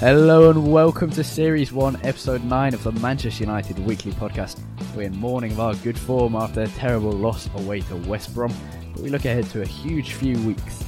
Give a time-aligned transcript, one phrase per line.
[0.00, 4.60] Hello and welcome to Series 1, Episode 9 of the Manchester United Weekly Podcast.
[4.94, 8.52] We're in mourning of our good form after a terrible loss away to West Brom,
[8.92, 10.84] but we look ahead to a huge few weeks.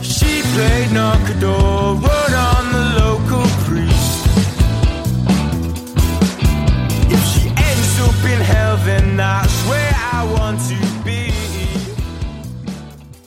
[0.00, 0.92] She played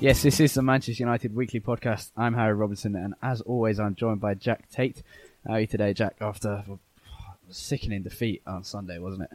[0.06, 2.12] Yes, this is the Manchester United Weekly Podcast.
[2.16, 5.02] I'm Harry Robinson, and as always, I'm joined by Jack Tait.
[5.48, 6.78] How are you today, Jack, after a
[7.50, 9.30] sickening defeat on Sunday, wasn't it?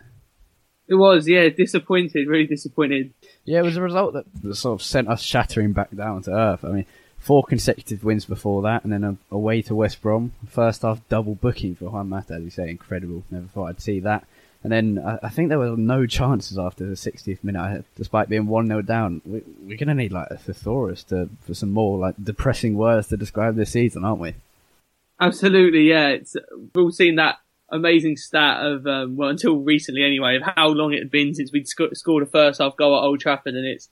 [0.87, 3.13] It was, yeah, disappointed, really disappointed.
[3.45, 6.65] Yeah, it was a result that sort of sent us shattering back down to earth.
[6.65, 6.87] I mean,
[7.19, 10.35] four consecutive wins before that, and then away to West Brom.
[10.47, 13.25] First half double booking for Juan Mata, as you say, incredible.
[13.29, 14.25] Never thought I'd see that.
[14.63, 18.47] And then I, I think there were no chances after the 60th minute, despite being
[18.47, 19.23] 1 0 down.
[19.25, 23.09] We, we're going to need like a thesaurus to, for some more like depressing words
[23.09, 24.35] to describe this season, aren't we?
[25.19, 26.09] Absolutely, yeah.
[26.09, 27.37] It's, we've all seen that
[27.71, 31.53] amazing stat of, um, well, until recently anyway, of how long it had been since
[31.53, 33.55] we'd sc- scored a first half goal at Old Trafford.
[33.55, 33.89] And it's,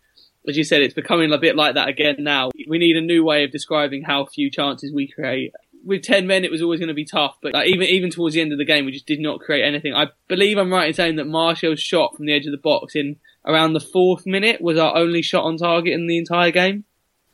[0.48, 2.50] as you said, it's becoming a bit like that again now.
[2.68, 5.52] We need a new way of describing how few chances we create.
[5.88, 8.34] With 10 men, it was always going to be tough, but like, even, even towards
[8.34, 9.94] the end of the game, we just did not create anything.
[9.94, 12.94] I believe I'm right in saying that Martial's shot from the edge of the box
[12.94, 13.16] in
[13.46, 16.84] around the fourth minute was our only shot on target in the entire game.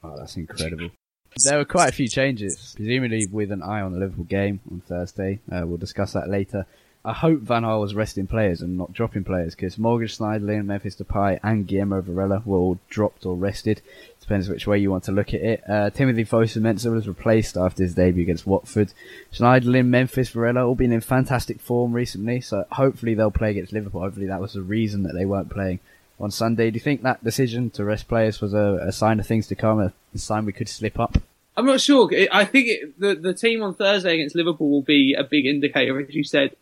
[0.04, 0.90] Oh, that's incredible.
[1.42, 4.82] There were quite a few changes, presumably with an eye on the Liverpool game on
[4.86, 5.40] Thursday.
[5.50, 6.66] Uh, we'll discuss that later.
[7.06, 10.96] I hope Van Gaal was resting players and not dropping players because Morgan Schneiderlin, Memphis
[10.96, 13.82] Depay, and Guillermo Varela were all dropped or rested.
[14.24, 15.62] Depends which way you want to look at it.
[15.68, 18.90] Uh, Timothy Fosu-Mensah was replaced after his debut against Watford.
[19.30, 24.00] Schneiderlin, Memphis, Varela all been in fantastic form recently, so hopefully they'll play against Liverpool.
[24.00, 25.78] Hopefully that was the reason that they weren't playing
[26.18, 26.70] on Sunday.
[26.70, 29.54] Do you think that decision to rest players was a, a sign of things to
[29.54, 31.18] come, a, a sign we could slip up?
[31.54, 32.10] I'm not sure.
[32.32, 36.00] I think it, the the team on Thursday against Liverpool will be a big indicator,
[36.00, 36.56] as you said.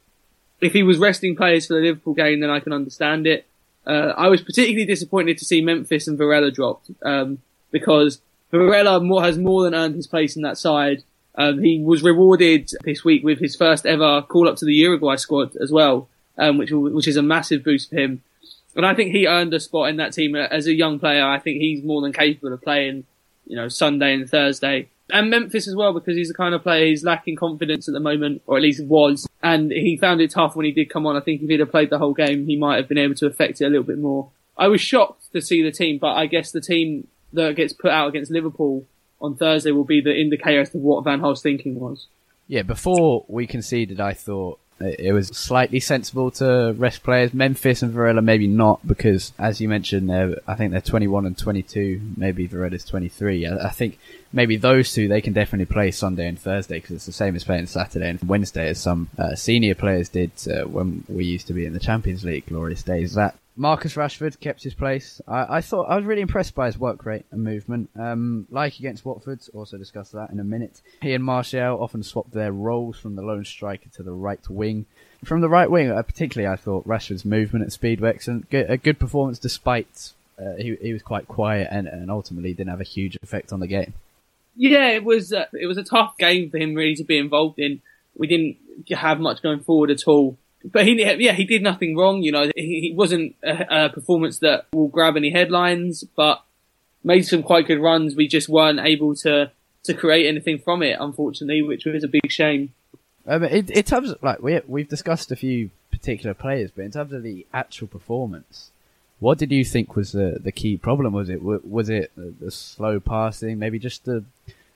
[0.60, 3.46] If he was resting players for the Liverpool game, then I can understand it.
[3.86, 7.38] Uh, I was particularly disappointed to see Memphis and Varela dropped um,
[7.72, 8.20] because
[8.52, 11.02] Varela more, has more than earned his place in that side.
[11.34, 15.16] Um, he was rewarded this week with his first ever call up to the Uruguay
[15.16, 18.22] squad as well, um, which which is a massive boost for him.
[18.76, 21.24] And I think he earned a spot in that team as a young player.
[21.24, 23.04] I think he's more than capable of playing
[23.46, 24.88] you know, Sunday and Thursday.
[25.10, 28.00] And Memphis as well, because he's the kind of player he's lacking confidence at the
[28.00, 29.28] moment, or at least was.
[29.42, 31.16] And he found it tough when he did come on.
[31.16, 33.26] I think if he'd have played the whole game, he might have been able to
[33.26, 34.30] affect it a little bit more.
[34.56, 37.90] I was shocked to see the team, but I guess the team that gets put
[37.90, 38.86] out against Liverpool
[39.20, 42.06] on Thursday will be the indicator as to what Van Gaal's thinking was.
[42.48, 47.32] Yeah, before we conceded, I thought it was slightly sensible to rest players.
[47.32, 51.38] Memphis and Varela maybe not because, as you mentioned, they're, I think they're 21 and
[51.38, 52.00] 22.
[52.16, 53.46] Maybe Varela's 23.
[53.46, 53.98] I, I think
[54.32, 57.44] maybe those two they can definitely play Sunday and Thursday because it's the same as
[57.44, 61.52] playing Saturday and Wednesday as some uh, senior players did uh, when we used to
[61.52, 63.14] be in the Champions League glorious days.
[63.14, 65.20] That Marcus Rashford kept his place.
[65.28, 67.90] I, I, thought I was really impressed by his work rate and movement.
[67.98, 70.80] Um, like against Watford, also discuss that in a minute.
[71.02, 74.86] He and Martial often swapped their roles from the lone striker to the right wing.
[75.24, 78.48] From the right wing, uh, particularly, I thought Rashford's movement at speed were excellent.
[78.50, 82.70] Good, a good performance despite uh, he, he was quite quiet and, and ultimately didn't
[82.70, 83.92] have a huge effect on the game.
[84.56, 87.58] Yeah, it was uh, it was a tough game for him really to be involved
[87.58, 87.80] in.
[88.14, 88.56] We didn't
[88.90, 90.36] have much going forward at all.
[90.64, 92.22] But he, yeah, he did nothing wrong.
[92.22, 96.42] You know, he, wasn't a, a, performance that will grab any headlines, but
[97.02, 98.14] made some quite good runs.
[98.14, 99.50] We just weren't able to
[99.84, 102.72] to create anything from it, unfortunately, which was a big shame.
[103.26, 106.92] Um, in, in terms of like we we've discussed a few particular players, but in
[106.92, 108.70] terms of the actual performance,
[109.20, 111.12] what did you think was the the key problem?
[111.12, 114.24] Was it was it the slow passing, maybe just the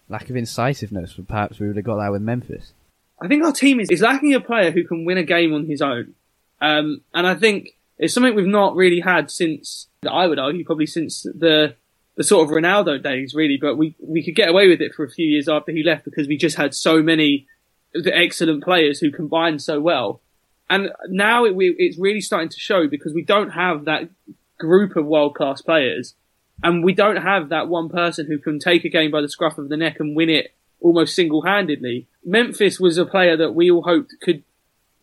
[0.08, 1.18] lack of incisiveness?
[1.26, 2.72] Perhaps we would have got that with Memphis.
[3.20, 5.66] I think our team is, is lacking a player who can win a game on
[5.66, 6.14] his own.
[6.60, 10.86] Um, and I think it's something we've not really had since, I would argue, probably
[10.86, 11.74] since the,
[12.16, 13.58] the sort of Ronaldo days, really.
[13.60, 16.04] But we, we could get away with it for a few years after he left
[16.04, 17.46] because we just had so many
[18.04, 20.20] excellent players who combined so well.
[20.68, 24.10] And now it, we, it's really starting to show because we don't have that
[24.58, 26.14] group of world class players.
[26.62, 29.58] And we don't have that one person who can take a game by the scruff
[29.58, 30.54] of the neck and win it
[30.86, 32.06] almost single-handedly.
[32.24, 34.44] Memphis was a player that we all hoped could,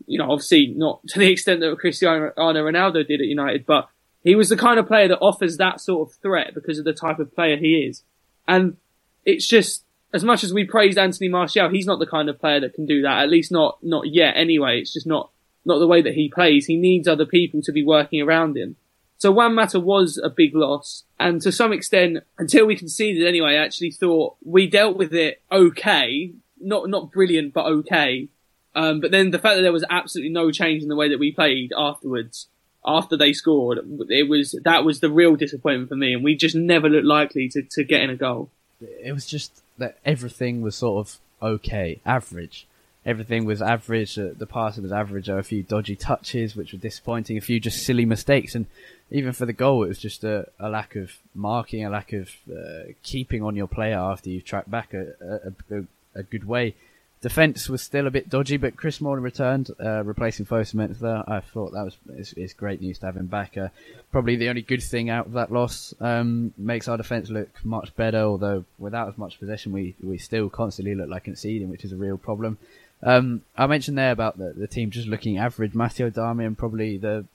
[0.06, 3.90] you know, obviously not to the extent that Cristiano Ronaldo did at United, but
[4.24, 6.94] he was the kind of player that offers that sort of threat because of the
[6.94, 8.04] type of player he is.
[8.48, 8.78] And
[9.26, 9.84] it's just,
[10.14, 12.86] as much as we praised Anthony Martial, he's not the kind of player that can
[12.86, 13.24] do that.
[13.24, 14.80] At least not, not yet anyway.
[14.80, 15.32] It's just not,
[15.66, 16.66] not the way that he plays.
[16.66, 18.78] He needs other people to be working around him.
[19.18, 21.04] So Juan Mata was a big loss.
[21.19, 25.42] And to some extent, until we conceded anyway, I actually thought we dealt with it
[25.51, 26.33] okay.
[26.60, 28.27] Not, not brilliant, but okay.
[28.75, 31.19] Um, but then the fact that there was absolutely no change in the way that
[31.19, 32.48] we played afterwards,
[32.86, 33.80] after they scored,
[34.10, 36.13] it was, that was the real disappointment for me.
[36.13, 38.50] And we just never looked likely to, to get in a goal.
[38.81, 42.68] It was just that everything was sort of okay, average
[43.06, 44.18] everything was average.
[44.18, 45.27] Uh, the passing was average.
[45.27, 47.38] There were a few dodgy touches, which were disappointing.
[47.38, 48.65] A few just silly mistakes, and
[49.13, 52.31] even for the goal, it was just a, a lack of marking, a lack of
[52.51, 55.83] uh, keeping on your player after you've tracked back a, a,
[56.15, 56.74] a, good way.
[57.21, 61.24] Defense was still a bit dodgy, but Chris Smalling returned, uh, replacing Fosu.
[61.30, 63.56] I thought that was it's, it's, great news to have him back.
[63.56, 63.69] Uh,
[64.12, 67.95] probably the only good thing out of that loss um, makes our defense look much
[67.95, 68.18] better.
[68.18, 71.98] Although without as much possession, we we still constantly look like conceding, which is a
[71.98, 72.57] real problem.
[73.04, 75.75] Um, I mentioned there about the, the team just looking average.
[75.75, 77.25] Matteo Darmian probably the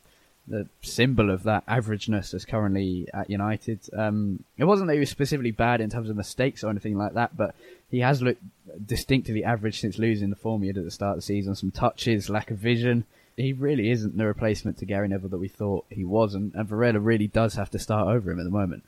[0.48, 3.80] the symbol of that averageness is currently at United.
[3.96, 7.14] Um, it wasn't that he was specifically bad in terms of mistakes or anything like
[7.14, 7.54] that, but
[7.90, 8.42] he has looked
[8.84, 11.54] distinctly average since losing the form he had at the start of the season.
[11.54, 13.04] Some touches, lack of vision.
[13.36, 16.98] He really isn't the replacement to Gary Neville that we thought he was, and, Varela
[16.98, 18.82] really does have to start over him at the moment.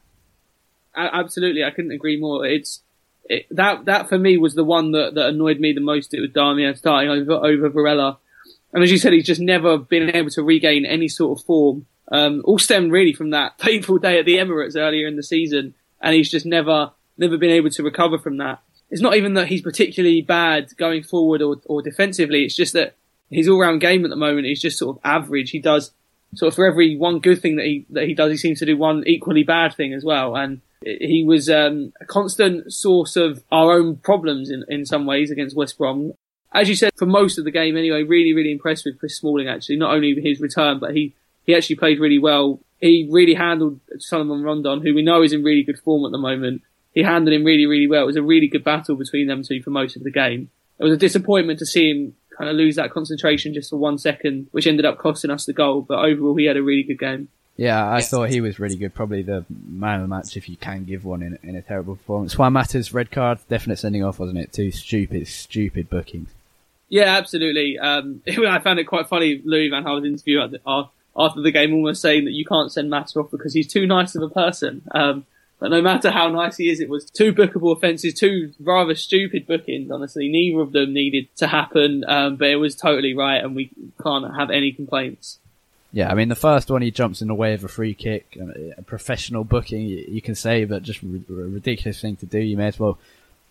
[0.97, 2.45] Absolutely, I couldn't agree more.
[2.45, 2.83] It's
[3.27, 6.13] it, that that for me was the one that, that annoyed me the most.
[6.13, 8.19] It was Darmian starting over over Varela,
[8.73, 11.87] and as you said, he's just never been able to regain any sort of form.
[12.13, 15.75] Um, all stemmed really from that painful day at the Emirates earlier in the season,
[16.01, 18.61] and he's just never never been able to recover from that.
[18.91, 22.45] It's not even that he's particularly bad going forward or, or defensively.
[22.45, 22.95] It's just that
[23.31, 25.51] his all round game at the moment is just sort of average.
[25.51, 25.93] He does
[26.35, 28.67] sort of for every one good thing that he that he does, he seems to
[28.67, 33.45] do one equally bad thing as well, and he was um, a constant source of
[33.53, 36.13] our own problems in, in some ways against West Brom.
[36.53, 39.49] As you said, for most of the game anyway, really, really impressed with Chris Smalling
[39.49, 39.77] actually.
[39.77, 41.15] Not only his return, but he,
[41.45, 42.61] he actually played really well.
[42.81, 46.19] He really handled Salomon Rondon, who we know is in really good form at the
[46.19, 46.63] moment.
[46.93, 48.03] He handled him really, really well.
[48.03, 50.51] It was a really good battle between them two for most of the game.
[50.79, 53.99] It was a disappointment to see him kind of lose that concentration just for one
[53.99, 55.83] second, which ended up costing us the goal.
[55.83, 57.29] But overall, he had a really good game.
[57.57, 58.09] Yeah, I yes.
[58.09, 58.95] thought he was really good.
[58.95, 61.97] Probably the man of the match if you can give one in, in a terrible
[61.97, 62.39] performance.
[62.39, 64.53] Juan Mata's red card, definite sending off, wasn't it?
[64.53, 66.31] Two stupid, stupid bookings.
[66.91, 67.79] Yeah, absolutely.
[67.79, 69.41] Um, I found it quite funny.
[69.43, 70.41] Louis Van Gaal's interview
[71.17, 74.15] after the game, almost saying that you can't send Mata off because he's too nice
[74.15, 74.83] of a person.
[74.93, 75.25] Um,
[75.59, 79.47] but no matter how nice he is, it was two bookable offences, two rather stupid
[79.47, 79.91] bookings.
[79.91, 83.71] Honestly, neither of them needed to happen, um, but it was totally right, and we
[84.03, 85.39] can't have any complaints.
[85.93, 88.39] Yeah, I mean the first one he jumps in the way of a free kick,
[88.79, 92.39] a professional booking you, can say, but just a ridiculous thing to do.
[92.39, 92.99] You may as well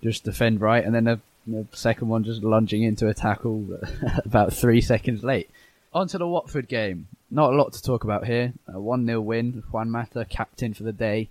[0.01, 3.79] just defend right, and then the, the second one just lunging into a tackle
[4.25, 5.49] about three seconds late.
[5.93, 7.07] On to the Watford game.
[7.31, 8.53] Not a lot to talk about here.
[8.67, 9.63] A one 0 win.
[9.71, 11.29] Juan Mata captain for the day.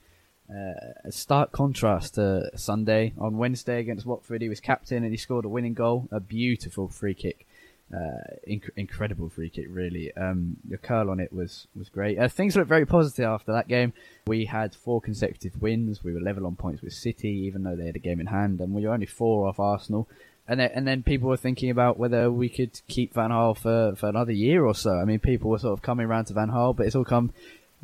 [0.50, 3.12] Uh, a stark contrast to Sunday.
[3.18, 6.08] On Wednesday against Watford, he was captain and he scored a winning goal.
[6.10, 7.46] A beautiful free kick
[7.92, 10.14] Uh, inc- incredible free kick, really.
[10.14, 12.18] Um, your curl on it was was great.
[12.18, 13.94] Uh, things looked very positive after that game.
[14.26, 16.04] We had four consecutive wins.
[16.04, 18.60] We were level on points with City, even though they had a game in hand,
[18.60, 20.06] and we were only four off Arsenal.
[20.46, 23.94] And then, and then people were thinking about whether we could keep Van Gaal for,
[23.96, 24.92] for another year or so.
[24.98, 27.32] I mean, people were sort of coming around to Van Gaal, but it's all come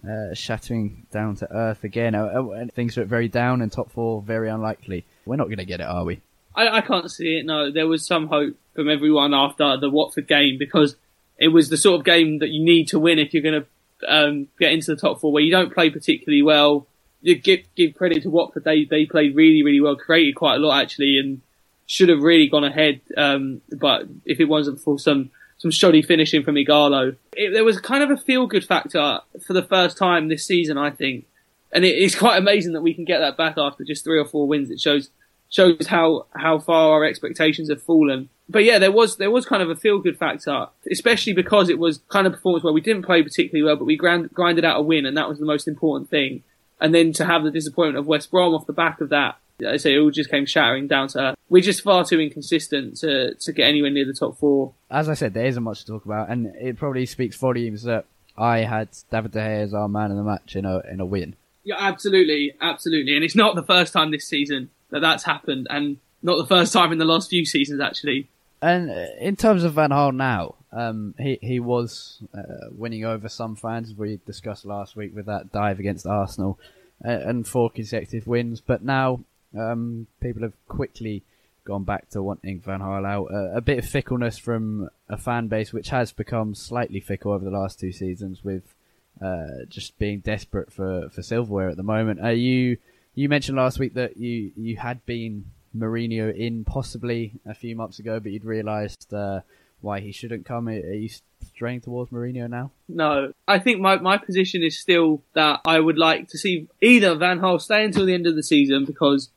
[0.07, 2.15] uh, shattering down to earth again.
[2.15, 5.05] Uh, and things look very down, and top four very unlikely.
[5.27, 6.21] We're not going to get it, are we?
[6.55, 7.47] I, I can't see it.
[7.47, 10.97] No, there was some hope from everyone after the Watford game because
[11.39, 13.67] it was the sort of game that you need to win if you're going to
[14.09, 16.87] um, get into the top four, where you don't play particularly well.
[17.23, 20.59] You give give credit to Watford; they they played really really well, created quite a
[20.59, 21.41] lot actually, and
[21.87, 23.01] should have really gone ahead.
[23.17, 27.81] Um, but if it wasn't for some some shoddy finishing from Ighalo, it, there was
[27.81, 31.25] kind of a feel good factor for the first time this season, I think,
[31.73, 34.27] and it, it's quite amazing that we can get that back after just three or
[34.27, 34.71] four wins.
[34.71, 35.09] It shows
[35.55, 38.29] shows how how far our expectations have fallen.
[38.49, 41.79] But yeah, there was there was kind of a feel good factor, especially because it
[41.79, 44.79] was kind of performance where we didn't play particularly well, but we grind, grinded out
[44.79, 46.43] a win, and that was the most important thing.
[46.81, 49.77] And then to have the disappointment of West Brom off the back of that, I
[49.77, 51.37] say it all just came shattering down to earth.
[51.49, 54.75] We're just far too inconsistent to to get anywhere near the top four.
[54.91, 58.07] As I said, there isn't much to talk about, and it probably speaks volumes that
[58.37, 61.07] I had David De Gea as our man of the match in a in a
[61.07, 61.37] win.
[61.63, 65.99] Yeah, absolutely, absolutely, and it's not the first time this season that that's happened, and
[66.23, 68.29] not the first time in the last few seasons actually.
[68.63, 73.29] And uh, in terms of Van Gaal now, um, he he was uh, winning over
[73.29, 76.59] some fans, we discussed last week with that dive against Arsenal,
[77.05, 78.61] uh, and four consecutive wins.
[78.61, 79.21] But now
[79.59, 81.25] um, people have quickly
[81.65, 83.35] gone back to wanting Van Gaal out.
[83.35, 87.45] Uh, a bit of fickleness from a fan base which has become slightly fickle over
[87.45, 88.75] the last two seasons, with
[89.21, 92.21] uh, just being desperate for for silverware at the moment.
[92.21, 92.79] Are you?
[93.15, 97.99] You mentioned last week that you you had been Mourinho in possibly a few months
[97.99, 99.41] ago, but you'd realised uh,
[99.81, 100.69] why he shouldn't come.
[100.69, 101.11] Are you
[101.55, 102.73] straying towards Mourinho now?
[102.89, 107.15] No, I think my my position is still that I would like to see either
[107.15, 109.31] Van Gaal stay until the end of the season because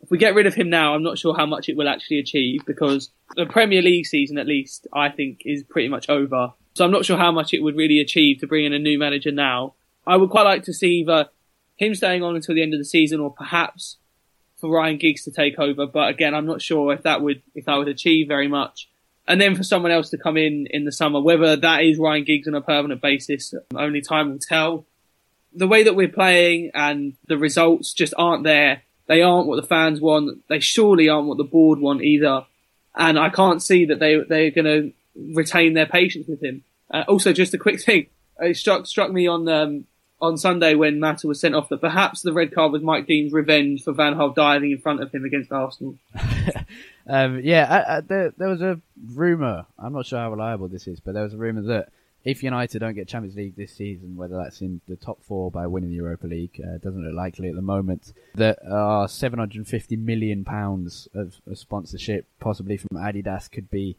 [0.00, 2.20] if we get rid of him now, I'm not sure how much it will actually
[2.20, 6.52] achieve because the Premier League season, at least, I think is pretty much over.
[6.74, 8.98] So I'm not sure how much it would really achieve to bring in a new
[8.98, 9.74] manager now.
[10.06, 11.28] I would quite like to see either
[11.78, 13.96] him staying on until the end of the season, or perhaps
[14.58, 15.86] for Ryan Giggs to take over.
[15.86, 18.88] But again, I'm not sure if that would if that would achieve very much.
[19.26, 22.24] And then for someone else to come in in the summer, whether that is Ryan
[22.24, 24.86] Giggs on a permanent basis, only time will tell.
[25.54, 28.82] The way that we're playing and the results just aren't there.
[29.06, 30.46] They aren't what the fans want.
[30.48, 32.44] They surely aren't what the board want either.
[32.94, 34.92] And I can't see that they they're going to
[35.34, 36.64] retain their patience with him.
[36.90, 38.06] Uh, also, just a quick thing,
[38.40, 39.84] it struck struck me on um,
[40.20, 43.32] on Sunday when Mata was sent off that perhaps the red card was Mike Dean's
[43.32, 45.96] revenge for Van Gaal diving in front of him against Arsenal.
[47.06, 48.80] um, yeah, uh, uh, there, there was a
[49.12, 51.90] rumour, I'm not sure how reliable this is, but there was a rumour that
[52.24, 55.66] if United don't get Champions League this season, whether that's in the top four by
[55.66, 60.44] winning the Europa League, uh, doesn't look likely at the moment, that our 750 million
[60.44, 63.96] pounds of, of sponsorship, possibly from Adidas, could be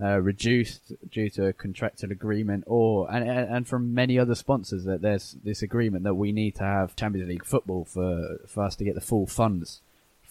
[0.00, 5.02] uh, reduced due to a contractual agreement, or and and from many other sponsors that
[5.02, 8.84] there's this agreement that we need to have Champions League football for for us to
[8.84, 9.80] get the full funds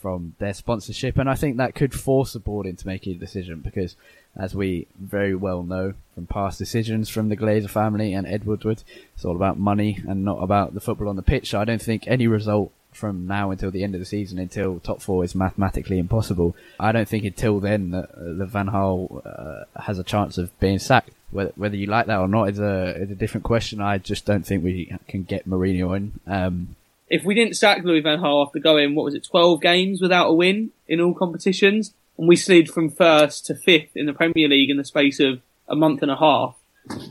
[0.01, 3.61] from their sponsorship, and I think that could force the board into making a decision
[3.61, 3.95] because,
[4.35, 8.81] as we very well know from past decisions from the Glazer family and Ed Woodward,
[9.13, 11.51] it's all about money and not about the football on the pitch.
[11.51, 14.79] So I don't think any result from now until the end of the season, until
[14.79, 16.55] top four is mathematically impossible.
[16.79, 20.57] I don't think until then that uh, the Van Gaal uh, has a chance of
[20.59, 21.11] being sacked.
[21.31, 23.79] Whether, whether you like that or not is a is a different question.
[23.81, 26.19] I just don't think we can get Mourinho in.
[26.27, 26.75] Um,
[27.11, 30.29] if we didn't sack Louis Van Gaal after going, what was it, 12 games without
[30.29, 34.47] a win in all competitions, and we slid from first to fifth in the Premier
[34.47, 36.55] League in the space of a month and a half,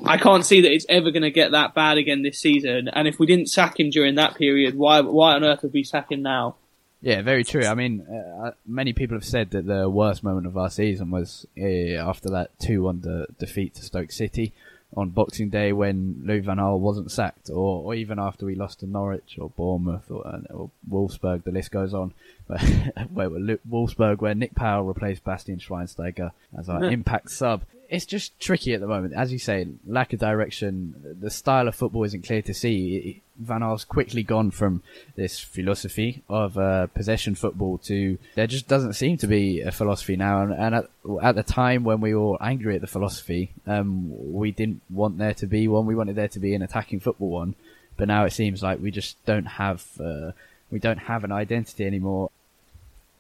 [0.05, 2.89] I can't see that it's ever going to get that bad again this season.
[2.89, 5.85] And if we didn't sack him during that period, why why on earth would we
[5.85, 6.57] sack him now?
[7.03, 7.65] Yeah, very true.
[7.65, 11.47] I mean, uh, many people have said that the worst moment of our season was
[11.59, 14.53] uh, after that 2-1 de- defeat to Stoke City
[14.95, 18.81] on Boxing Day when Louis Van Gaal wasn't sacked, or, or even after we lost
[18.81, 21.45] to Norwich or Bournemouth or, uh, or Wolfsburg.
[21.45, 22.13] The list goes on.
[22.47, 23.31] where, where
[23.71, 28.81] Wolfsburg, where Nick Powell replaced Bastian Schweinsteiger as our impact sub it's just tricky at
[28.81, 29.15] the moment.
[29.15, 31.17] As you say, lack of direction.
[31.21, 33.21] The style of football isn't clear to see.
[33.37, 34.83] Van Gaal's quickly gone from
[35.17, 40.15] this philosophy of uh, possession football to there just doesn't seem to be a philosophy
[40.15, 40.43] now.
[40.43, 40.85] And, and at,
[41.21, 45.35] at, the time when we were angry at the philosophy, um, we didn't want there
[45.35, 45.87] to be one.
[45.87, 47.57] We wanted there to be an attacking football one.
[47.97, 50.31] But now it seems like we just don't have uh,
[50.71, 52.31] we don't have an identity anymore.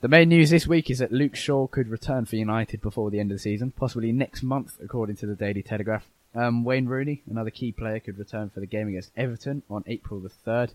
[0.02, 3.20] The main news this week is that Luke Shaw could return for United before the
[3.20, 6.06] end of the season, possibly next month, according to the Daily Telegraph.
[6.34, 10.18] Um, Wayne Rooney, another key player, could return for the game against Everton on April
[10.18, 10.70] the 3rd.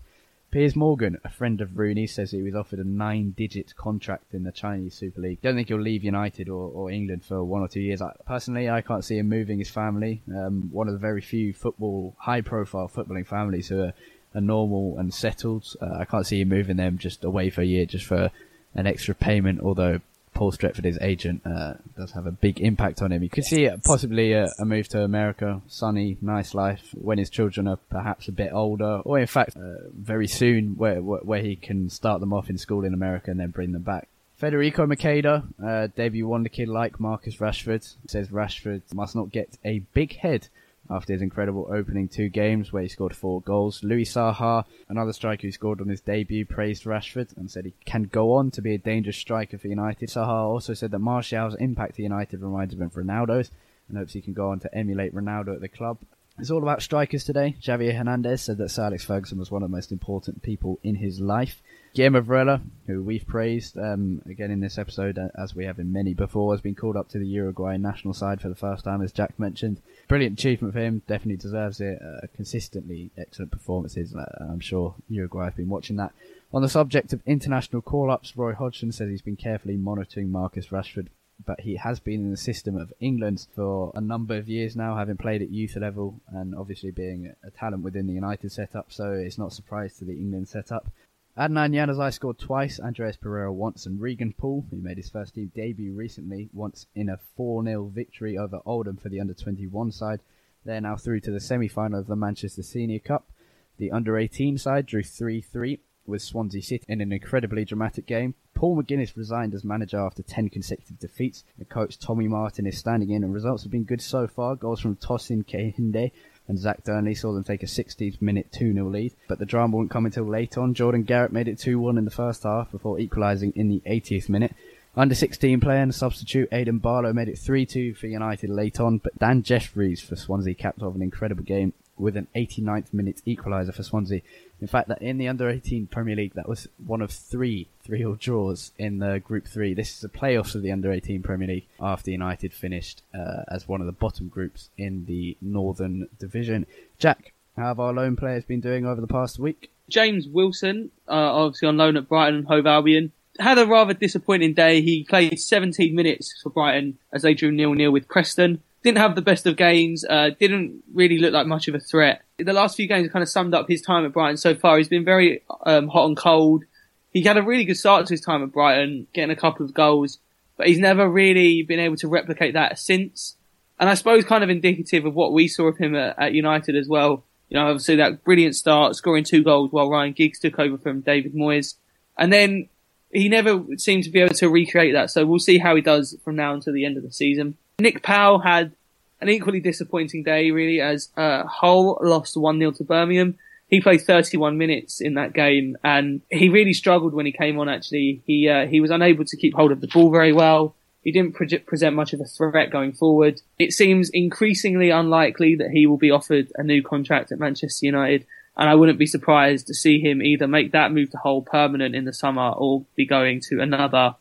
[0.52, 4.52] Piers Morgan, a friend of Rooney, says he was offered a nine-digit contract in the
[4.52, 5.42] Chinese Super League.
[5.42, 8.00] Don't think he'll leave United or, or England for one or two years.
[8.00, 10.22] I, personally, I can't see him moving his family.
[10.32, 13.92] Um, one of the very few football, high-profile footballing families who are,
[14.36, 15.66] are normal and settled.
[15.82, 18.30] Uh, I can't see him moving them just away for a year just for
[18.76, 19.60] an extra payment.
[19.60, 20.00] Although
[20.34, 23.22] Paul Stretford, his agent, uh, does have a big impact on him.
[23.22, 27.66] You could see possibly a, a, move to America, sunny, nice life, when his children
[27.66, 31.88] are perhaps a bit older, or in fact, uh, very soon, where, where he can
[31.88, 34.08] start them off in school in America and then bring them back.
[34.36, 39.78] Federico Macheda, uh, debut wonder kid like Marcus Rashford, says Rashford must not get a
[39.94, 40.48] big head
[40.90, 43.82] after his incredible opening two games where he scored four goals.
[43.82, 48.04] Louis Saha, another striker who scored on his debut, praised Rashford and said he can
[48.04, 50.08] go on to be a dangerous striker for United.
[50.08, 53.50] Saha also said that Martial's impact to United reminds him of Ronaldo's
[53.88, 55.98] and hopes he can go on to emulate Ronaldo at the club.
[56.38, 57.56] It's all about strikers today.
[57.62, 60.96] Javier Hernandez said that Sir Alex Ferguson was one of the most important people in
[60.96, 61.62] his life.
[61.96, 65.94] Guillermo Varela, who we've praised um, again in this episode, uh, as we have in
[65.94, 69.00] many before, has been called up to the Uruguay national side for the first time,
[69.00, 69.80] as Jack mentioned.
[70.06, 71.98] Brilliant achievement for him, definitely deserves it.
[72.02, 76.12] Uh, consistently excellent performances, uh, I'm sure Uruguay have been watching that.
[76.52, 80.66] On the subject of international call ups, Roy Hodgson says he's been carefully monitoring Marcus
[80.66, 81.08] Rashford
[81.44, 84.96] but he has been in the system of England for a number of years now,
[84.96, 89.12] having played at youth level and obviously being a talent within the United setup, so
[89.12, 90.90] it's not a surprise to the England setup.
[91.38, 95.52] Adnan Januzaj scored twice, Andreas Pereira once, and Regan Poole, who made his first team
[95.54, 100.20] debut recently, once in a 4-0 victory over Oldham for the under-21 side.
[100.64, 103.30] They're now through to the semi-final of the Manchester Senior Cup.
[103.76, 108.34] The under-18 side drew 3-3 with Swansea City in an incredibly dramatic game.
[108.54, 111.44] Paul McGuinness resigned as manager after 10 consecutive defeats.
[111.58, 114.56] The coach Tommy Martin is standing in and results have been good so far.
[114.56, 116.12] Goals from Tosin Kehinde
[116.48, 119.12] and Zach Dearnley saw them take a 60th minute 2-0 lead.
[119.28, 120.74] But the drama wouldn't come until late on.
[120.74, 124.54] Jordan Garrett made it 2-1 in the first half before equalising in the 80th minute.
[124.96, 129.18] Under 16 player and substitute Aidan Barlow made it 3-2 for United late on, but
[129.18, 133.82] Dan Jeffries for Swansea capped off an incredible game with an 89th minute equaliser for
[133.82, 134.20] Swansea.
[134.60, 138.04] In fact, that in the under 18 Premier League, that was one of three 3
[138.04, 139.74] all draws in the Group 3.
[139.74, 143.68] This is the playoffs of the under 18 Premier League after United finished uh, as
[143.68, 146.66] one of the bottom groups in the Northern Division.
[146.98, 149.70] Jack, how have our loan players been doing over the past week?
[149.88, 154.54] James Wilson, uh, obviously on loan at Brighton and Hove Albion, had a rather disappointing
[154.54, 154.80] day.
[154.80, 159.22] He played 17 minutes for Brighton as they drew nil-nil with Preston didn't have the
[159.22, 162.22] best of games, uh, didn't really look like much of a threat.
[162.38, 164.78] The last few games kind of summed up his time at Brighton so far.
[164.78, 166.62] He's been very um, hot and cold.
[167.10, 169.74] He had a really good start to his time at Brighton, getting a couple of
[169.74, 170.18] goals,
[170.56, 173.34] but he's never really been able to replicate that since.
[173.80, 176.76] And I suppose kind of indicative of what we saw of him at, at United
[176.76, 177.24] as well.
[177.48, 181.00] You know, obviously that brilliant start, scoring two goals while Ryan Giggs took over from
[181.00, 181.74] David Moyes.
[182.16, 182.68] And then
[183.10, 185.10] he never seemed to be able to recreate that.
[185.10, 187.56] So we'll see how he does from now until the end of the season.
[187.78, 188.72] Nick Powell had
[189.20, 193.36] an equally disappointing day, really, as uh, Hull lost 1-0 to Birmingham.
[193.68, 197.68] He played 31 minutes in that game, and he really struggled when he came on,
[197.68, 198.22] actually.
[198.24, 200.74] He, uh, he was unable to keep hold of the ball very well.
[201.02, 203.42] He didn't pre- present much of a threat going forward.
[203.58, 208.24] It seems increasingly unlikely that he will be offered a new contract at Manchester United,
[208.56, 211.94] and I wouldn't be surprised to see him either make that move to Hull permanent
[211.94, 214.14] in the summer or be going to another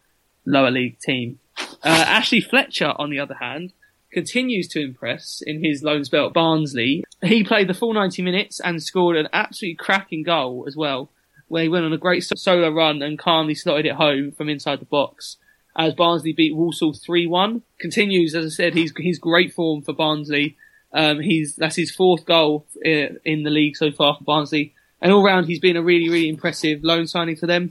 [0.46, 1.40] lower league team.
[1.58, 3.74] Uh, Ashley Fletcher, on the other hand,
[4.12, 7.04] continues to impress in his loan spell at Barnsley.
[7.22, 11.12] He played the full 90 minutes and scored an absolutely cracking goal as well,
[11.48, 14.80] where he went on a great solo run and calmly slotted it home from inside
[14.80, 15.38] the box.
[15.78, 17.62] As Barnsley beat Walsall 3-1.
[17.80, 20.56] Continues, as I said, he's, he's great form for Barnsley.
[20.94, 24.74] Um, he's, that's his fourth goal uh, in the league so far for Barnsley.
[25.02, 27.70] And all round, he's been a really, really impressive loan signing for them.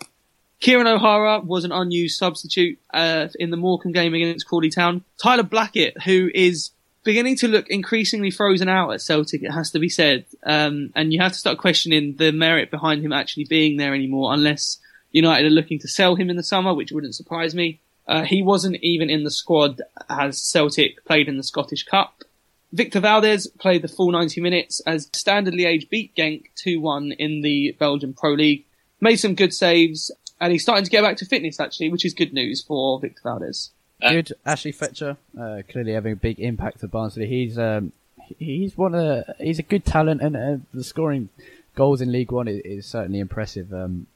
[0.64, 5.04] Kieran O'Hara was an unused substitute uh, in the Morecambe game against Crawley Town.
[5.18, 6.70] Tyler Blackett, who is
[7.02, 10.24] beginning to look increasingly frozen out at Celtic, it has to be said.
[10.42, 14.32] Um, and you have to start questioning the merit behind him actually being there anymore,
[14.32, 14.78] unless
[15.12, 17.80] United are looking to sell him in the summer, which wouldn't surprise me.
[18.08, 22.24] Uh, he wasn't even in the squad as Celtic played in the Scottish Cup.
[22.72, 27.76] Victor Valdes played the full 90 minutes as Standard Liège beat Genk 2-1 in the
[27.78, 28.64] Belgian Pro League.
[28.98, 30.10] Made some good saves
[30.44, 33.20] and he's starting to get back to fitness actually, which is good news for Victor
[33.24, 33.70] Valdes.
[34.00, 37.26] Good, Ashley Fletcher, uh, clearly having a big impact at Barnsley.
[37.26, 37.92] He's um,
[38.38, 41.30] he's one of the, he's a good talent, and uh, the scoring
[41.74, 43.72] goals in League One is, is certainly impressive.
[43.72, 44.06] Um,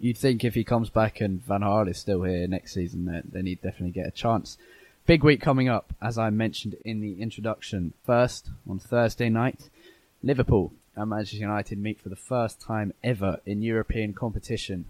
[0.00, 3.22] You'd think if he comes back and Van Gaal is still here next season, then,
[3.32, 4.58] then he'd definitely get a chance.
[5.06, 7.94] Big week coming up, as I mentioned in the introduction.
[8.04, 9.70] First, on Thursday night,
[10.22, 14.84] Liverpool and Manchester United meet for the first time ever in European competition.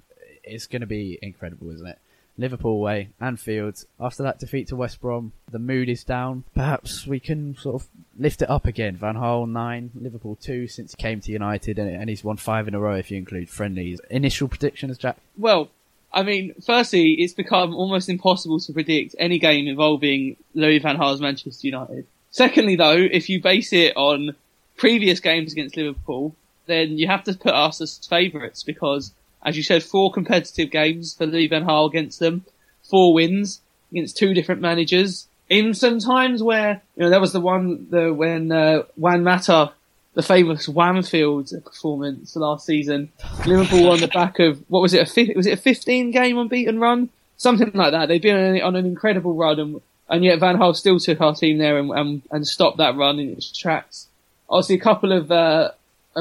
[0.49, 1.99] It's going to be incredible, isn't it?
[2.39, 3.85] Liverpool away, Anfield.
[4.01, 6.45] After that defeat to West Brom, the mood is down.
[6.55, 8.97] Perhaps we can sort of lift it up again.
[8.97, 12.75] Van Gaal nine, Liverpool two since he came to United, and, he's won five in
[12.75, 14.01] a row if you include friendlies.
[14.09, 15.17] Initial predictions, Jack?
[15.37, 15.69] Well,
[16.13, 21.21] I mean, firstly, it's become almost impossible to predict any game involving Louis van Gaal's
[21.21, 22.07] Manchester United.
[22.31, 24.37] Secondly, though, if you base it on
[24.77, 29.13] previous games against Liverpool, then you have to put us as favourites because
[29.45, 32.45] as you said, four competitive games for Louis Van Gaal against them,
[32.83, 35.29] four wins against two different managers.
[35.49, 39.73] In some times where, you know, there was the one, the, when, uh, Juan Mata,
[40.15, 43.11] the famous Whamfield performance last season,
[43.47, 46.79] Liverpool on the back of, what was it, a, was it a 15 game unbeaten
[46.79, 47.09] run?
[47.37, 48.09] Something like that.
[48.09, 51.21] They've been on, an, on an incredible run and, and yet Van Gaal still took
[51.21, 54.09] our team there and, and, and stopped that run in its tracks.
[54.51, 55.71] Obviously a couple of, uh,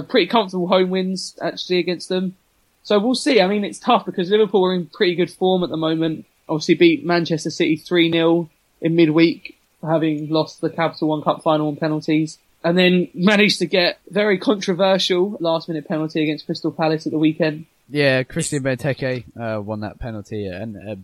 [0.03, 2.35] pretty comfortable home wins actually against them.
[2.87, 3.41] So we'll see.
[3.41, 6.25] I mean, it's tough because Liverpool are in pretty good form at the moment.
[6.47, 8.47] Obviously beat Manchester City 3-0
[8.79, 12.37] in midweek, having lost the Capital One Cup final on penalties.
[12.63, 17.17] And then managed to get very controversial last minute penalty against Crystal Palace at the
[17.17, 17.65] weekend.
[17.89, 20.95] Yeah, Christian Benteke uh, won that penalty and uh,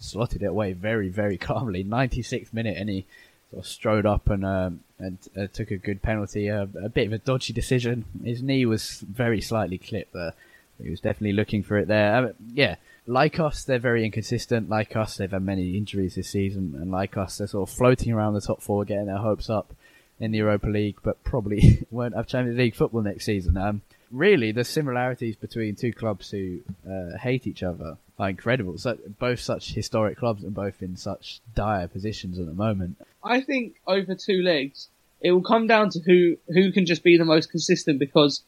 [0.00, 1.84] slotted it away very, very calmly.
[1.84, 3.06] 96th minute, and he
[3.52, 6.50] sort of strode up and um, and uh, took a good penalty.
[6.50, 8.06] Uh, a bit of a dodgy decision.
[8.24, 10.34] His knee was very slightly clipped there.
[10.82, 12.14] He was definitely looking for it there.
[12.14, 14.68] Uh, yeah, like us, they're very inconsistent.
[14.68, 18.12] Like us, they've had many injuries this season, and like us, they're sort of floating
[18.12, 19.74] around the top four, getting their hopes up
[20.20, 23.56] in the Europa League, but probably won't have Champions League football next season.
[23.56, 28.78] Um, really, the similarities between two clubs who uh, hate each other are incredible.
[28.78, 32.96] So both such historic clubs and both in such dire positions at the moment.
[33.22, 34.88] I think over two legs,
[35.20, 38.42] it will come down to who who can just be the most consistent because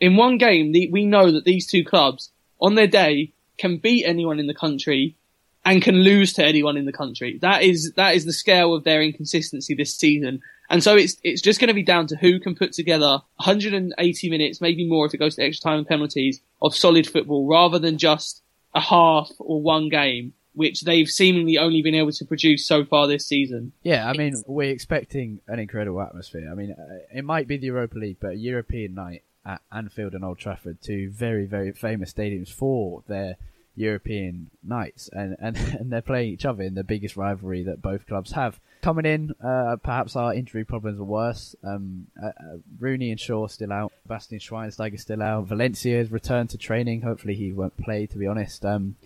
[0.00, 2.30] in one game, the, we know that these two clubs,
[2.60, 5.16] on their day, can beat anyone in the country
[5.64, 7.38] and can lose to anyone in the country.
[7.42, 10.40] That is, that is the scale of their inconsistency this season.
[10.70, 14.30] And so it's, it's just going to be down to who can put together 180
[14.30, 17.78] minutes, maybe more if it goes to extra time and penalties of solid football rather
[17.78, 18.42] than just
[18.74, 23.06] a half or one game, which they've seemingly only been able to produce so far
[23.06, 23.72] this season.
[23.82, 26.48] Yeah, I mean, we're expecting an incredible atmosphere.
[26.50, 30.14] I mean, uh, it might be the Europa League, but a European night at Anfield
[30.14, 33.36] and Old Trafford, two very, very famous stadiums for their
[33.76, 38.06] European nights, and, and, and they're playing each other in the biggest rivalry that both
[38.06, 38.58] clubs have.
[38.82, 41.54] Coming in, uh, perhaps our injury problems are worse.
[41.64, 43.92] Um, uh, uh, Rooney and Shaw still out.
[44.06, 45.46] Bastian Schweinsteiger still out.
[45.46, 47.02] Valencia has returned to training.
[47.02, 48.64] Hopefully he won't play, to be honest.
[48.64, 48.96] Um,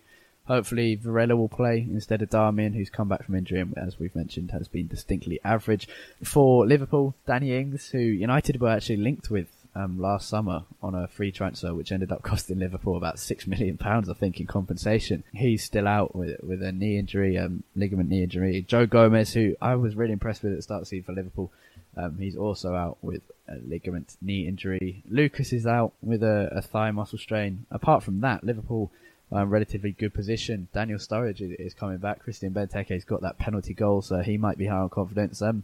[0.44, 4.14] hopefully Varela will play instead of Darmian, who's come back from injury and, as we've
[4.14, 5.88] mentioned, has been distinctly average.
[6.22, 11.09] For Liverpool, Danny Ings, who United were actually linked with um, last summer on a
[11.09, 15.25] free transfer, which ended up costing Liverpool about six million pounds, I think, in compensation.
[15.33, 18.65] He's still out with with a knee injury, um, ligament knee injury.
[18.67, 21.13] Joe Gomez, who I was really impressed with at the start of the season for
[21.13, 21.53] Liverpool,
[21.97, 25.03] um, he's also out with a ligament knee injury.
[25.09, 27.67] Lucas is out with a, a thigh muscle strain.
[27.71, 28.91] Apart from that, Liverpool.
[29.33, 30.67] Um, relatively good position.
[30.75, 32.19] Daniel Sturridge is, coming back.
[32.19, 35.41] Christian Benteke's got that penalty goal, so he might be high on confidence.
[35.41, 35.63] Um,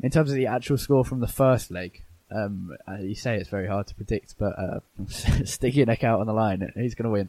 [0.00, 3.48] in terms of the actual score from the first leg, um, uh, you say it's
[3.48, 4.80] very hard to predict, but uh,
[5.44, 6.72] stick your neck out on the line.
[6.74, 7.28] Who's going to win?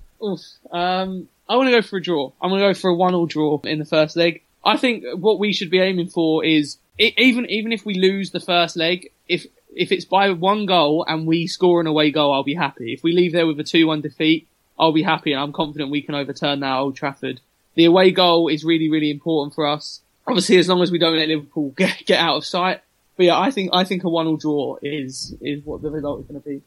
[0.71, 2.31] Um, I want to go for a draw.
[2.41, 4.41] I'm going to go for a one-all draw in the first leg.
[4.63, 8.39] I think what we should be aiming for is even even if we lose the
[8.39, 12.43] first leg, if if it's by one goal and we score an away goal, I'll
[12.43, 12.93] be happy.
[12.93, 14.47] If we leave there with a two-one defeat,
[14.79, 17.41] I'll be happy, and I'm confident we can overturn that Old Trafford.
[17.75, 20.01] The away goal is really really important for us.
[20.25, 22.81] Obviously, as long as we don't let Liverpool get, get out of sight,
[23.17, 26.25] but yeah, I think I think a one-all draw is is what the result is
[26.27, 26.61] going to be.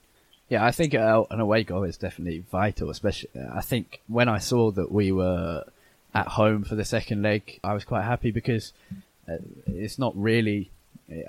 [0.48, 2.88] Yeah, I think an away goal is definitely vital.
[2.88, 5.64] Especially, I think when I saw that we were
[6.14, 8.72] at home for the second leg, I was quite happy because
[9.30, 10.70] uh, it's not really.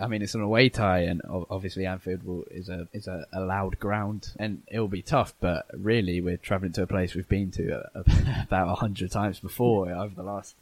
[0.01, 3.39] I mean, it's an away tie, and obviously Anfield will, is a is a, a,
[3.39, 5.33] loud ground, and it will be tough.
[5.39, 8.03] But really, we're travelling to a place we've been to uh,
[8.43, 10.55] about a hundred times before over the last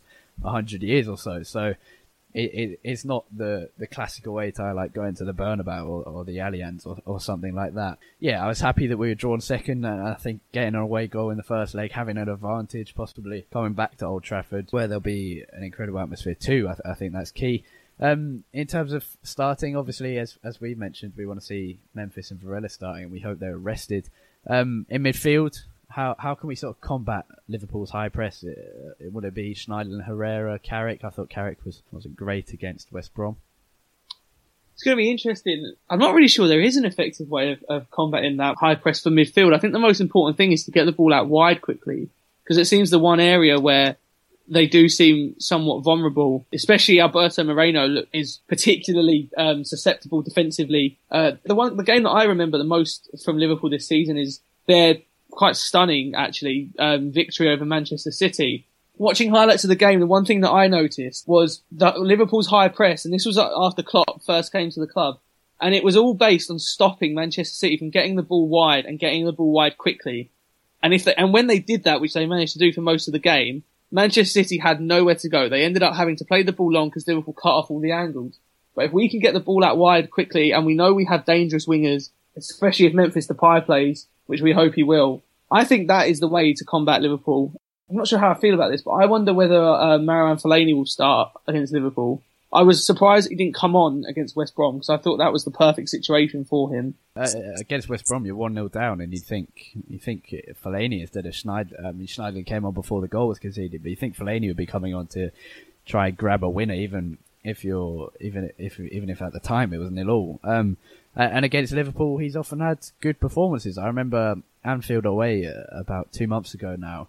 [0.44, 1.44] hundred years or so.
[1.44, 1.76] So
[2.38, 6.04] it, it, it's not the, the classic away tie like going to the Bernabeu or,
[6.04, 7.98] or the Allianz or, or something like that.
[8.20, 11.08] Yeah, I was happy that we were drawn second, and I think getting an away
[11.08, 14.88] goal in the first leg, having an advantage, possibly coming back to Old Trafford, where
[14.88, 16.68] there'll be an incredible atmosphere too.
[16.70, 17.64] I, th- I think that's key.
[18.00, 22.30] Um, in terms of starting, obviously, as as we mentioned, we want to see Memphis
[22.30, 24.10] and Varela starting, and we hope they're rested.
[24.48, 28.44] Um, in midfield, how how can we sort of combat Liverpool's high press?
[29.00, 31.04] Would it be Schneiderlin, Herrera, Carrick?
[31.04, 33.38] I thought Carrick was wasn't great against West Brom.
[34.74, 35.74] It's going to be interesting.
[35.90, 39.02] I'm not really sure there is an effective way of, of combating that high press
[39.02, 39.56] for midfield.
[39.56, 42.10] I think the most important thing is to get the ball out wide quickly
[42.44, 43.98] because it seems the one area where
[44.48, 51.00] they do seem somewhat vulnerable, especially Alberto Moreno is particularly um, susceptible defensively.
[51.10, 54.42] Uh, the one, the game that I remember the most from Liverpool this season is
[54.68, 54.98] their
[55.38, 58.66] quite stunning, actually, um, victory over Manchester City.
[58.98, 62.70] Watching highlights of the game, the one thing that I noticed was that Liverpool's high
[62.70, 65.20] press, and this was after Klopp first came to the club,
[65.62, 68.98] and it was all based on stopping Manchester City from getting the ball wide and
[68.98, 70.32] getting the ball wide quickly.
[70.82, 73.08] And if they, and when they did that, which they managed to do for most
[73.08, 75.48] of the game, Manchester City had nowhere to go.
[75.48, 77.92] They ended up having to play the ball long because Liverpool cut off all the
[77.92, 78.40] angles.
[78.76, 81.26] But if we can get the ball out wide quickly, and we know we have
[81.26, 85.22] dangerous wingers, especially if Memphis Depay plays, which we hope he will,
[85.52, 87.54] I think that is the way to combat Liverpool.
[87.90, 90.76] I'm not sure how I feel about this, but I wonder whether uh, Marouane Fellaini
[90.76, 92.22] will start against Liverpool.
[92.52, 95.44] I was surprised he didn't come on against West Brom because I thought that was
[95.44, 96.96] the perfect situation for him.
[97.16, 100.34] Uh, against West Brom, you're one 0 down, and you think you think
[100.64, 101.76] Fellaini instead of Schneider.
[101.86, 104.58] I mean, Schneider came on before the goal was conceded, but you think Fellaini would
[104.58, 105.32] be coming on to
[105.86, 109.74] try and grab a winner, even if you're even if even if at the time
[109.74, 110.40] it was nil all.
[110.44, 110.78] Um,
[111.16, 113.78] and against Liverpool, he's often had good performances.
[113.78, 117.08] I remember Anfield away uh, about two months ago now.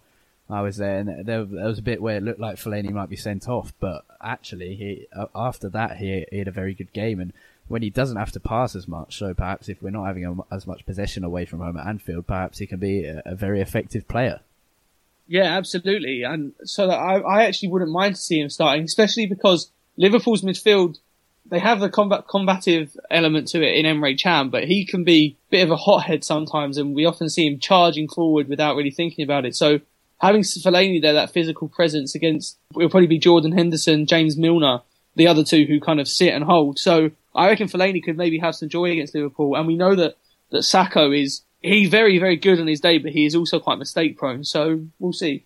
[0.49, 3.09] I was there, and there, there, was a bit where it looked like Fellaini might
[3.09, 7.19] be sent off, but actually, he after that he, he, had a very good game,
[7.19, 7.33] and
[7.67, 10.55] when he doesn't have to pass as much, so perhaps if we're not having a,
[10.55, 13.61] as much possession away from home at Anfield, perhaps he can be a, a very
[13.61, 14.39] effective player.
[15.27, 19.69] Yeah, absolutely, and so I, I actually wouldn't mind to see him starting, especially because
[19.99, 20.97] Liverpool's midfield
[21.49, 25.37] they have the combat combative element to it in Emre Can, but he can be
[25.49, 28.91] a bit of a hothead sometimes, and we often see him charging forward without really
[28.91, 29.55] thinking about it.
[29.55, 29.79] So
[30.21, 34.81] having Fellaini there, that physical presence against, it'll probably be Jordan Henderson, James Milner,
[35.15, 36.77] the other two who kind of sit and hold.
[36.77, 40.17] So I reckon Fellaini could maybe have some joy against Liverpool, and we know that
[40.51, 43.79] that Sakho is he's very very good on his day, but he is also quite
[43.79, 44.43] mistake prone.
[44.43, 45.45] So we'll see.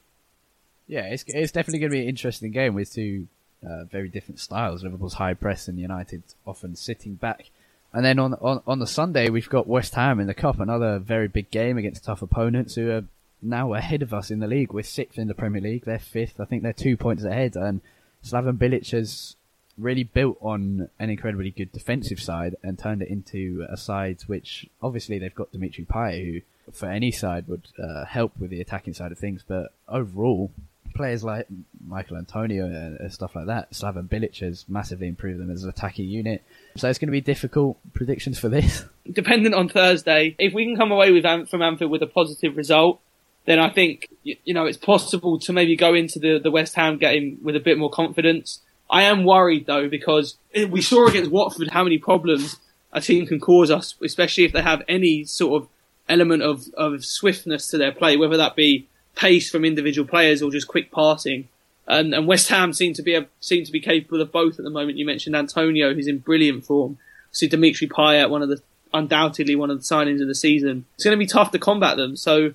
[0.87, 3.27] Yeah, it's it's definitely going to be an interesting game with two
[3.67, 4.83] uh, very different styles.
[4.83, 7.49] Liverpool's high press and United often sitting back.
[7.93, 10.99] And then on, on on the Sunday we've got West Ham in the cup, another
[10.99, 13.03] very big game against tough opponents who are
[13.41, 14.73] now ahead of us in the league.
[14.73, 15.85] We're sixth in the Premier League.
[15.85, 16.39] They're fifth.
[16.39, 17.55] I think they're two points ahead.
[17.55, 17.81] And
[18.23, 19.35] Slaven Bilic has
[19.77, 24.67] really built on an incredibly good defensive side and turned it into a side which
[24.81, 28.93] obviously they've got Dimitri Payet who for any side would uh, help with the attacking
[28.93, 29.43] side of things.
[29.45, 30.51] But overall,
[30.93, 31.47] players like
[31.85, 36.07] Michail Antonio and stuff like that, Slaven Bilic has massively improved them as an attacking
[36.07, 36.43] unit.
[36.77, 38.85] So it's going to be difficult predictions for this.
[39.11, 42.99] Dependent on Thursday, if we can come away with from Anfield with a positive result,
[43.45, 46.97] then I think you know it's possible to maybe go into the the West Ham
[46.97, 48.61] game with a bit more confidence.
[48.89, 50.37] I am worried though because
[50.69, 52.57] we saw against Watford how many problems
[52.93, 55.69] a team can cause us, especially if they have any sort of
[56.07, 60.51] element of, of swiftness to their play, whether that be pace from individual players or
[60.51, 61.47] just quick passing.
[61.87, 64.63] And, and West Ham seem to be a, seem to be capable of both at
[64.63, 64.97] the moment.
[64.97, 66.97] You mentioned Antonio, who's in brilliant form.
[67.31, 68.61] See Dimitri Payet, one of the
[68.93, 70.85] undoubtedly one of the signings of the season.
[70.95, 72.15] It's going to be tough to combat them.
[72.15, 72.53] So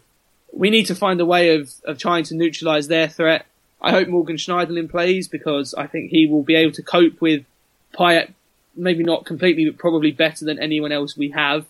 [0.52, 3.46] we need to find a way of, of trying to neutralise their threat.
[3.80, 7.44] I hope Morgan Schneiderlin plays because I think he will be able to cope with
[7.92, 8.32] Payet,
[8.76, 11.66] maybe not completely, but probably better than anyone else we have.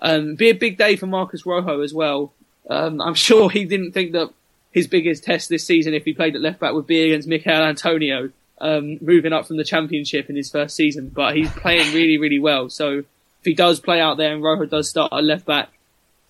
[0.00, 2.32] Um, be a big day for Marcos Rojo as well.
[2.68, 4.30] Um, I'm sure he didn't think that
[4.72, 7.62] his biggest test this season, if he played at left back, would be against Michail
[7.62, 11.08] Antonio, um, moving up from the championship in his first season.
[11.08, 12.68] But he's playing really, really well.
[12.68, 15.70] So if he does play out there and Rojo does start at left back,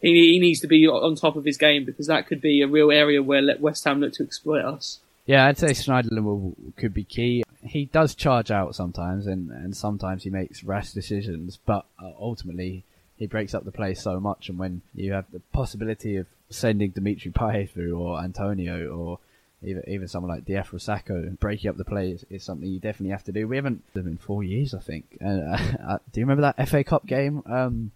[0.00, 2.68] he, he needs to be on top of his game because that could be a
[2.68, 5.00] real area where West Ham look to exploit us.
[5.26, 7.42] Yeah, I'd say Schneiderlin could be key.
[7.64, 12.84] He does charge out sometimes, and, and sometimes he makes rash decisions, but uh, ultimately
[13.16, 14.48] he breaks up the play so much.
[14.48, 19.18] And when you have the possibility of sending Dimitri Payet through or Antonio or
[19.62, 23.10] even even someone like Diafra Sakho, breaking up the play is, is, something you definitely
[23.10, 23.48] have to do.
[23.48, 25.18] We haven't done in four years, I think.
[25.24, 25.28] Uh,
[25.88, 27.42] uh, do you remember that FA Cup game?
[27.46, 27.90] Um,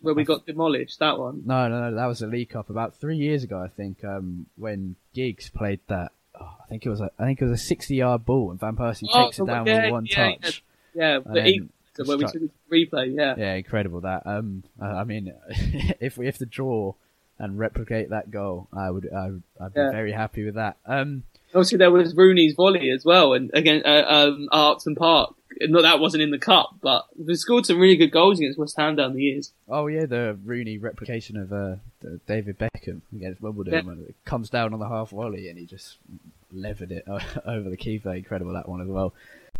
[0.00, 1.42] Where we got demolished, that one?
[1.44, 4.46] No, no, no, that was the League Cup about three years ago, I think, um,
[4.56, 6.12] when Giggs played that.
[6.40, 8.76] Oh, I think it was a, I think it was a sixty-yard ball, and Van
[8.76, 10.64] Persie oh, takes it down yeah, with one yeah, touch.
[10.94, 11.46] Yeah, yeah but
[11.96, 13.14] he, where we took replay.
[13.16, 14.26] Yeah, yeah, incredible that.
[14.26, 15.32] Um, I mean,
[16.00, 16.94] if we if the draw
[17.38, 19.90] and replicate that goal, I would, I would I'd be yeah.
[19.90, 20.76] very happy with that.
[20.86, 25.82] Um, obviously there was Rooney's volley as well, and again, uh, um, Upton Park not
[25.82, 28.96] that wasn't in the cup, but we scored some really good goals against West Ham
[28.96, 29.52] down the years.
[29.68, 31.76] Oh yeah, the Rooney replication of uh,
[32.26, 33.82] David Beckham against Wimbledon yeah.
[33.82, 35.98] when it comes down on the half volley and he just
[36.52, 37.04] levered it
[37.46, 38.12] over the keeper.
[38.12, 39.14] Incredible that one as well.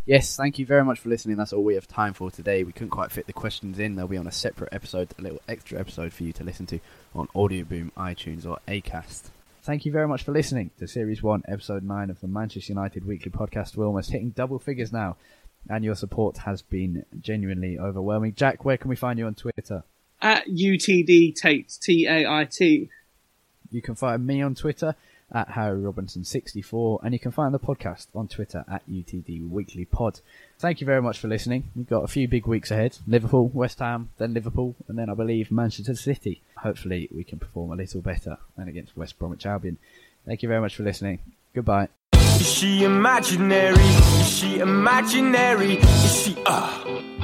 [0.06, 1.36] Yes, thank you very much for listening.
[1.36, 2.62] That's all we have time for today.
[2.62, 3.96] We couldn't quite fit the questions in.
[3.96, 6.80] They'll be on a separate episode, a little extra episode for you to listen to
[7.14, 9.30] on Audioboom, iTunes, or Acast.
[9.62, 13.06] Thank you very much for listening to Series 1, Episode 9 of the Manchester United
[13.06, 13.78] Weekly Podcast.
[13.78, 15.16] We're almost hitting double figures now,
[15.70, 18.34] and your support has been genuinely overwhelming.
[18.34, 19.84] Jack, where can we find you on Twitter?
[20.20, 22.90] At UTD Tait, T A I T.
[23.70, 24.96] You can find me on Twitter
[25.32, 30.20] at Harry Robinson64, and you can find the podcast on Twitter at UTD Weekly Pod.
[30.58, 31.70] Thank you very much for listening.
[31.74, 35.14] We've got a few big weeks ahead Liverpool, West Ham, then Liverpool, and then I
[35.14, 36.42] believe Manchester City.
[36.58, 39.78] Hopefully, we can perform a little better than against West Bromwich Albion.
[40.26, 41.18] Thank you very much for listening.
[41.54, 41.88] Goodbye.
[42.12, 43.74] Is she imaginary?
[43.80, 45.74] Is she imaginary?
[45.76, 47.23] Is she, uh.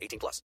[0.01, 0.43] 18 plus.